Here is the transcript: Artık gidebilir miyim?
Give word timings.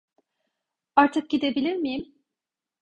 Artık 0.95 1.29
gidebilir 1.29 1.75
miyim? 1.75 2.15